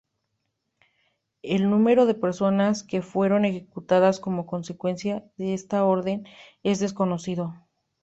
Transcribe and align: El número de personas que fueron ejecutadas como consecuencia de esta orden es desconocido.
El 1.43 1.69
número 1.69 2.07
de 2.07 2.15
personas 2.15 2.81
que 2.81 3.03
fueron 3.03 3.45
ejecutadas 3.45 4.19
como 4.19 4.47
consecuencia 4.47 5.31
de 5.37 5.53
esta 5.53 5.85
orden 5.85 6.25
es 6.63 6.79
desconocido. 6.79 7.53